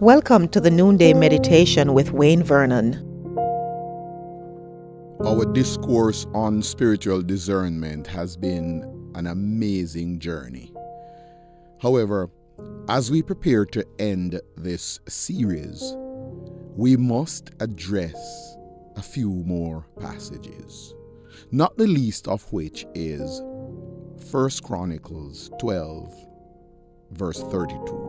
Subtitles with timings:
[0.00, 2.94] Welcome to the Noonday Meditation with Wayne Vernon.
[5.26, 10.72] Our discourse on spiritual discernment has been an amazing journey.
[11.82, 12.30] However,
[12.88, 15.96] as we prepare to end this series,
[16.76, 18.56] we must address
[18.94, 20.94] a few more passages,
[21.50, 23.42] not the least of which is
[24.30, 26.14] 1 Chronicles 12,
[27.10, 28.07] verse 32.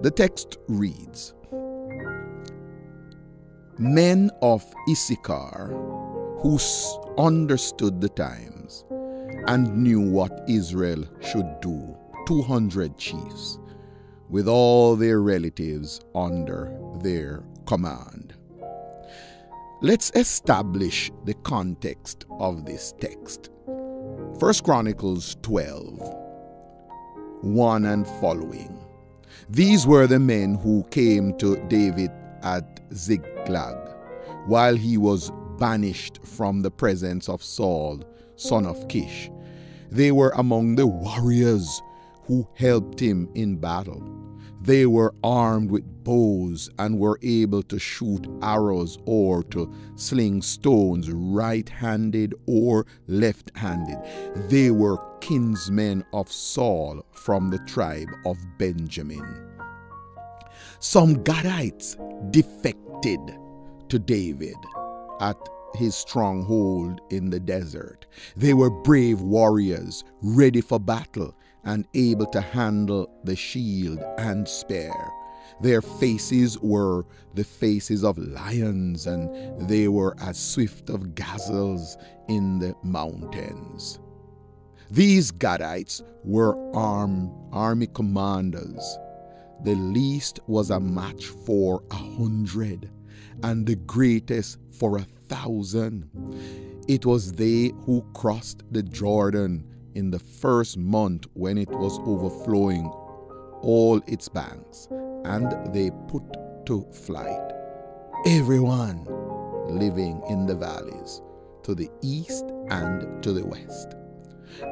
[0.00, 1.34] The text reads
[3.78, 5.92] Men of Issachar
[6.42, 6.58] who
[7.18, 8.84] understood the times
[9.46, 13.58] and knew what Israel should do, 200 chiefs,
[14.28, 18.34] with all their relatives under their command.
[19.82, 23.50] Let's establish the context of this text.
[23.66, 26.18] 1 Chronicles 12
[27.42, 28.78] 1 and following.
[29.48, 32.10] These were the men who came to David
[32.42, 33.76] at Ziklag
[34.46, 38.02] while he was banished from the presence of Saul,
[38.36, 39.30] son of Kish.
[39.90, 41.82] They were among the warriors
[42.24, 44.21] who helped him in battle.
[44.60, 51.10] They were armed with bows and were able to shoot arrows or to sling stones
[51.10, 53.98] right handed or left handed.
[54.48, 59.48] They were kinsmen of Saul from the tribe of Benjamin.
[60.78, 61.96] Some Gadites
[62.30, 63.20] defected
[63.88, 64.56] to David
[65.20, 65.36] at
[65.74, 68.06] his stronghold in the desert.
[68.36, 71.34] They were brave warriors, ready for battle
[71.64, 74.92] and able to handle the shield and spear.
[75.60, 81.96] Their faces were the faces of lions, and they were as swift of gazelles
[82.28, 84.00] in the mountains.
[84.90, 88.98] These Gadites were armed army commanders.
[89.64, 92.90] The least was a match for a hundred,
[93.42, 96.08] and the greatest for a thousand.
[96.88, 102.86] It was they who crossed the Jordan in the first month when it was overflowing
[103.62, 104.88] all its banks,
[105.24, 106.22] and they put
[106.66, 107.52] to flight
[108.26, 109.04] everyone
[109.68, 111.22] living in the valleys
[111.62, 113.94] to the east and to the west.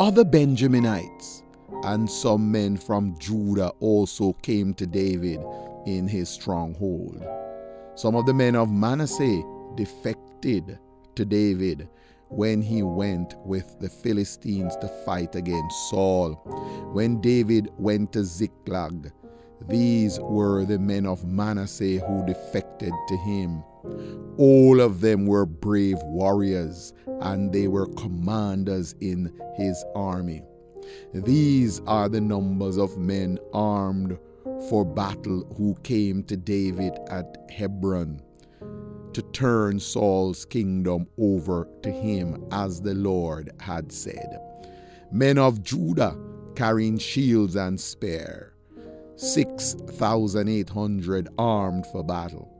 [0.00, 1.42] Other Benjaminites
[1.84, 5.40] and some men from Judah also came to David
[5.86, 7.24] in his stronghold.
[7.96, 9.42] Some of the men of Manasseh
[9.74, 10.78] defected
[11.14, 11.88] to David
[12.28, 16.34] when he went with the Philistines to fight against Saul.
[16.92, 19.12] When David went to Ziklag,
[19.66, 23.62] these were the men of Manasseh who defected to him.
[24.36, 26.92] All of them were brave warriors,
[27.22, 30.42] and they were commanders in his army.
[31.14, 34.18] These are the numbers of men armed
[34.68, 38.20] for battle who came to David at Hebron
[39.12, 44.38] to turn Saul's kingdom over to him as the Lord had said.
[45.10, 46.14] Men of Judah
[46.54, 48.52] carrying shields and spear,
[49.16, 52.52] 6,800 armed for battle,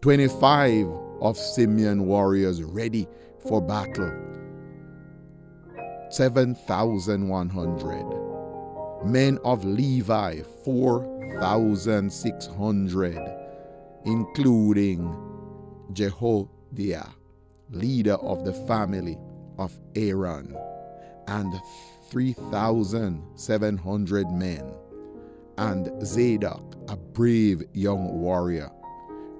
[0.00, 0.88] 25
[1.20, 3.06] of Simeon warriors ready
[3.46, 4.10] for battle,
[6.10, 9.04] 7,100.
[9.04, 10.40] Men of Levi,
[11.38, 13.18] 4,600,
[14.04, 15.16] including
[15.92, 17.14] Jehoiada,
[17.70, 19.16] leader of the family
[19.58, 20.56] of Aaron,
[21.28, 21.54] and
[22.10, 24.74] 3,700 men,
[25.58, 28.70] and Zadok, a brave young warrior,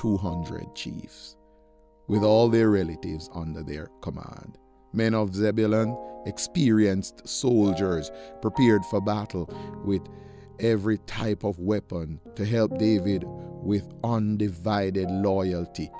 [0.00, 1.36] 200 chiefs
[2.08, 4.58] with all their relatives under their command
[4.92, 5.96] Men of Zebulun,
[6.26, 8.10] experienced soldiers
[8.42, 9.48] prepared for battle
[9.84, 10.02] with
[10.60, 15.90] every type of weapon to help David with undivided loyalty.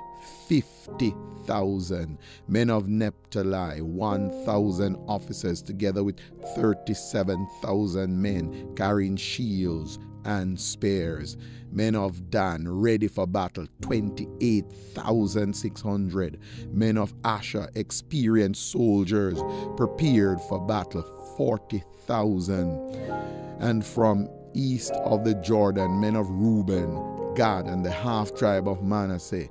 [0.47, 2.17] 50,000
[2.47, 6.19] men of Naphtali, 1,000 officers, together with
[6.55, 11.37] 37,000 men carrying shields and spears.
[11.71, 16.39] Men of Dan ready for battle, 28,600.
[16.71, 19.41] Men of Asher, experienced soldiers,
[19.75, 21.03] prepared for battle,
[21.37, 22.95] 40,000.
[23.59, 28.83] And from east of the Jordan, men of Reuben, Gad, and the half tribe of
[28.83, 29.49] Manasseh,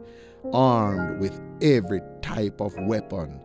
[0.53, 3.41] armed with every type of weapon,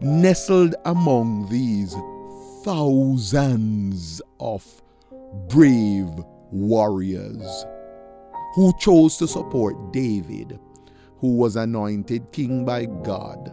[0.00, 1.94] Nestled among these
[2.64, 4.82] thousands of
[5.48, 6.08] brave
[6.50, 7.66] warriors
[8.54, 10.58] who chose to support David,
[11.18, 13.52] who was anointed king by God,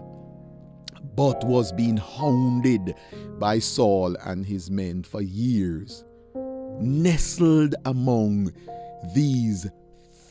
[1.15, 2.95] but was being hounded
[3.37, 6.03] by Saul and his men for years.
[6.79, 8.53] Nestled among
[9.13, 9.67] these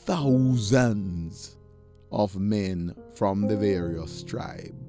[0.04, 1.56] thousands
[2.10, 4.87] of men from the various tribes,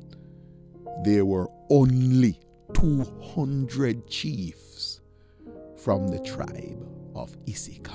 [1.03, 2.39] there were only
[2.74, 5.01] 200 chiefs
[5.77, 7.94] from the tribe of Issachar.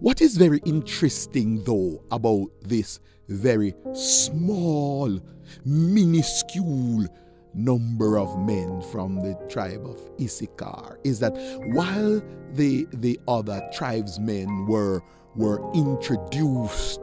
[0.00, 5.20] What is very interesting, though, about this very small,
[5.64, 7.06] minuscule
[7.54, 11.32] number of men from the tribe of Issachar is that
[11.72, 12.20] while
[12.52, 15.02] the, the other tribesmen were,
[15.36, 17.00] were introduced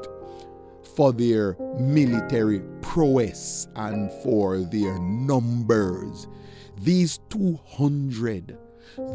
[0.95, 2.61] for their military
[2.91, 6.27] prowess and for their numbers.
[6.81, 8.57] These 200,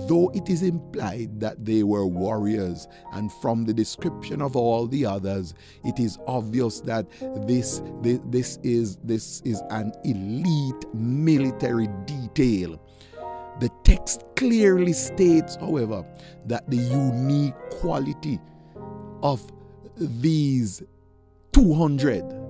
[0.08, 5.04] though it is implied that they were warriors, and from the description of all the
[5.04, 5.52] others,
[5.84, 7.06] it is obvious that
[7.46, 12.80] this, this, this, is, this is an elite military detail.
[13.60, 16.02] The text clearly states, however,
[16.46, 18.40] that the unique quality
[19.22, 19.46] of
[19.98, 20.82] these
[21.52, 22.45] 200.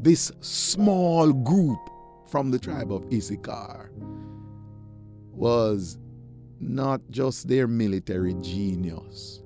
[0.00, 1.78] This small group
[2.26, 3.90] from the tribe of Issachar
[5.32, 5.98] was
[6.60, 9.42] not just their military genius,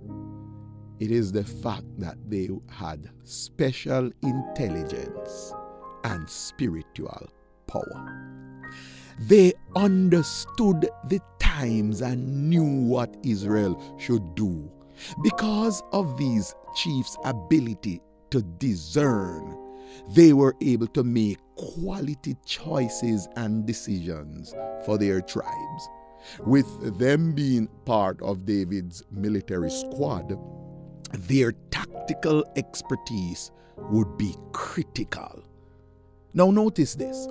[1.01, 5.55] it is the fact that they had special intelligence
[6.05, 7.29] and spiritual
[7.67, 8.65] power.
[9.21, 14.71] They understood the times and knew what Israel should do.
[15.23, 18.01] Because of these chiefs' ability
[18.31, 19.57] to discern,
[20.11, 24.55] they were able to make quality choices and decisions
[24.85, 25.89] for their tribes.
[26.41, 30.39] With them being part of David's military squad,
[31.13, 35.45] their tactical expertise would be critical.
[36.35, 37.27] Now notice this.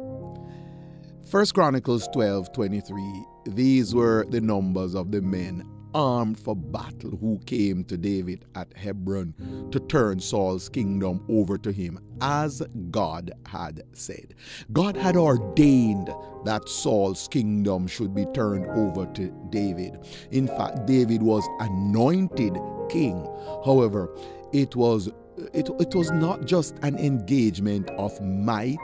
[1.30, 7.40] 1 Chronicles 12 23, these were the numbers of the men armed for battle who
[7.46, 9.34] came to David at Hebron
[9.72, 12.62] to turn Saul's kingdom over to him, as
[12.92, 14.36] God had said.
[14.74, 16.10] God had ordained
[16.46, 20.00] that Saul's kingdom should be turned over to David.
[20.32, 22.58] In fact, David was anointed
[22.90, 23.26] king.
[23.66, 24.10] However,
[24.54, 25.10] it was
[25.54, 28.78] it, it was not just an engagement of might,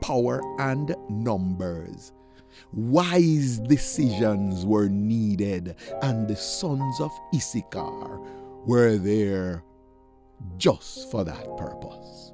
[0.00, 2.12] power, and numbers.
[2.72, 8.20] Wise decisions were needed, and the sons of Issachar
[8.66, 9.64] were there
[10.56, 12.32] just for that purpose.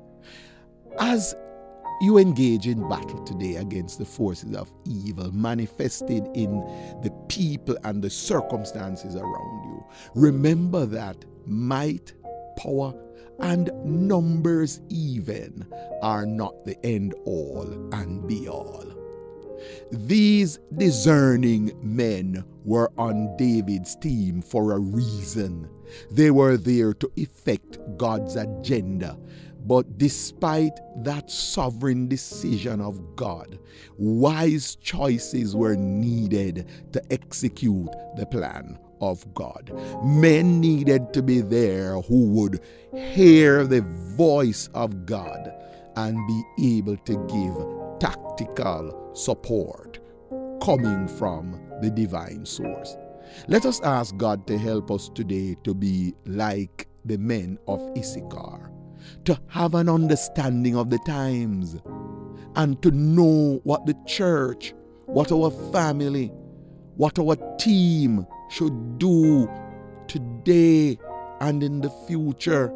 [0.99, 1.35] As
[2.01, 6.61] you engage in battle today against the forces of evil manifested in
[7.03, 9.85] the people and the circumstances around you,
[10.15, 11.17] remember that
[11.47, 12.13] might,
[12.57, 12.95] power,
[13.41, 15.67] and numbers even
[16.03, 18.98] are not the end all and be all.
[19.91, 25.69] These discerning men were on David's team for a reason.
[26.11, 29.19] They were there to effect God's agenda.
[29.67, 33.59] But despite that sovereign decision of God,
[33.99, 39.71] wise choices were needed to execute the plan of God.
[40.03, 42.61] Men needed to be there who would
[42.95, 43.83] hear the
[44.17, 45.53] voice of God
[45.97, 49.99] and be able to give tactical support
[50.63, 52.97] coming from the divine source.
[53.47, 58.71] Let us ask God to help us today to be like the men of Issachar,
[59.25, 61.77] to have an understanding of the times,
[62.57, 64.75] and to know what the church,
[65.07, 66.33] what our family,
[66.97, 69.49] what our team should do
[70.09, 70.99] today
[71.41, 72.73] and in the future.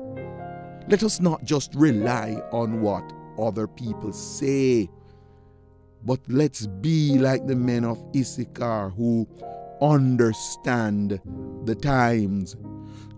[0.89, 4.89] Let us not just rely on what other people say,
[6.05, 9.29] but let's be like the men of Issachar who
[9.81, 11.21] understand
[11.65, 12.57] the times.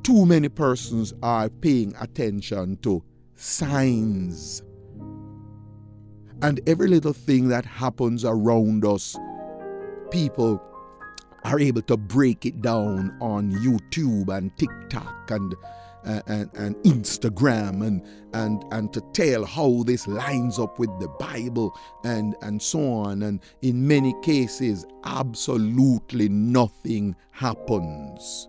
[0.03, 3.03] Too many persons are paying attention to
[3.37, 4.63] signs
[6.43, 9.17] And every little thing that happens around us,
[10.11, 10.61] people
[11.45, 15.55] are able to break it down on YouTube and TikTok and
[16.05, 21.77] and, and Instagram and and and to tell how this lines up with the Bible
[22.05, 23.23] and and so on.
[23.23, 28.49] And in many cases absolutely nothing happens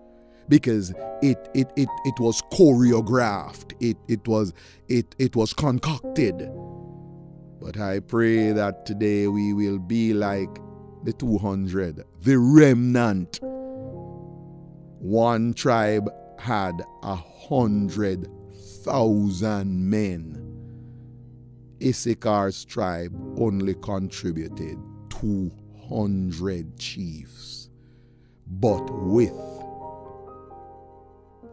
[0.50, 3.74] because it it it, it was choreographed.
[3.80, 4.54] It it was
[4.88, 6.50] it it was concocted.
[7.62, 10.50] But I pray that today we will be like
[11.04, 13.40] the 200 the remnant.
[15.00, 16.10] One tribe
[16.40, 18.28] had a hundred
[18.84, 20.42] thousand men.
[21.80, 24.78] Issachar's tribe only contributed
[25.10, 27.70] 200 chiefs,
[28.48, 29.34] but with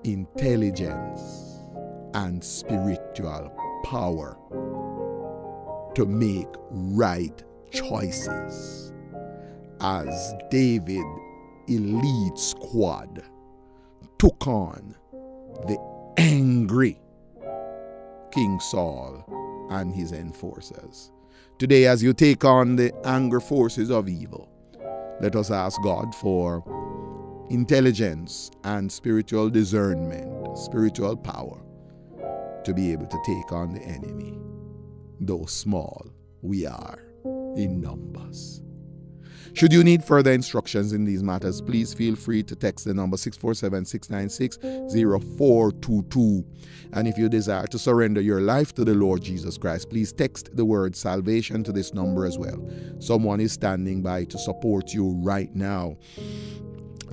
[0.05, 1.21] intelligence
[2.15, 3.53] and spiritual
[3.85, 4.37] power
[5.95, 8.93] to make right choices
[9.81, 11.05] as David
[11.69, 13.23] elite squad
[14.23, 14.95] took on
[15.67, 15.76] the
[16.17, 16.97] angry
[18.31, 19.26] King Saul
[19.69, 21.11] and his enforcers.
[21.59, 24.49] Today, as you take on the angry forces of evil,
[25.21, 26.62] let us ask God for
[27.50, 31.61] intelligence and spiritual discernment, spiritual power
[32.62, 34.38] to be able to take on the enemy.
[35.19, 36.07] Though small,
[36.43, 37.02] we are
[37.57, 38.62] in numbers.
[39.54, 43.16] Should you need further instructions in these matters, please feel free to text the number
[43.16, 44.59] 647 696
[45.38, 46.44] 0422.
[46.94, 50.56] And if you desire to surrender your life to the Lord Jesus Christ, please text
[50.56, 52.66] the word salvation to this number as well.
[52.99, 55.97] Someone is standing by to support you right now.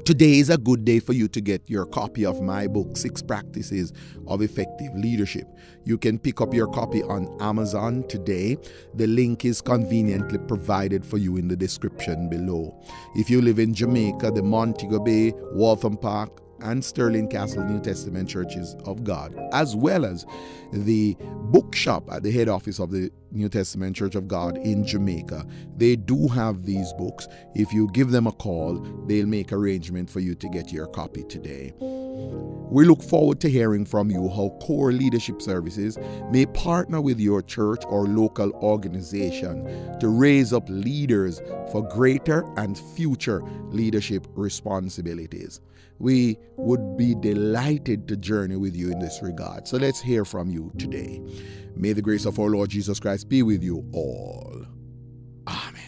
[0.09, 3.21] Today is a good day for you to get your copy of my book, Six
[3.21, 3.93] Practices
[4.25, 5.47] of Effective Leadership.
[5.83, 8.57] You can pick up your copy on Amazon today.
[8.95, 12.75] The link is conveniently provided for you in the description below.
[13.13, 18.29] If you live in Jamaica, the Montego Bay, Waltham Park, and Sterling Castle New Testament
[18.29, 20.25] Churches of God, as well as
[20.71, 21.15] the
[21.51, 25.45] bookshop at the head office of the New Testament Church of God in Jamaica.
[25.77, 27.27] They do have these books.
[27.55, 31.23] If you give them a call, they'll make arrangement for you to get your copy
[31.23, 31.73] today.
[32.71, 35.97] We look forward to hearing from you how core leadership services
[36.29, 42.77] may partner with your church or local organization to raise up leaders for greater and
[42.77, 45.61] future leadership responsibilities.
[45.97, 49.67] We would be delighted to journey with you in this regard.
[49.67, 51.21] So let's hear from you today.
[51.75, 54.65] May the grace of our Lord Jesus Christ be with you all.
[55.47, 55.78] Amen.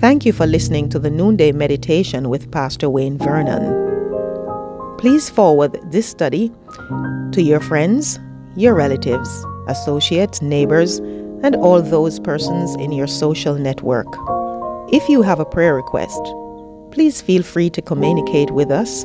[0.00, 4.96] Thank you for listening to the Noonday Meditation with Pastor Wayne Vernon.
[4.96, 6.52] Please forward this study
[7.32, 8.20] to your friends,
[8.54, 10.98] your relatives, associates, neighbors,
[11.42, 14.06] and all those persons in your social network.
[14.92, 16.22] If you have a prayer request,
[16.92, 19.02] please feel free to communicate with us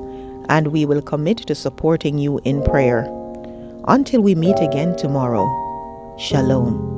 [0.47, 3.09] and we will commit to supporting you in prayer.
[3.87, 5.47] Until we meet again tomorrow,
[6.19, 6.92] Shalom.